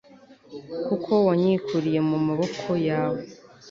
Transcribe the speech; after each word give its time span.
kuko 0.87 1.11
wanyikuriye 1.27 1.99
mu 2.09 2.17
maboko 2.27 2.69
yawe 2.87 3.21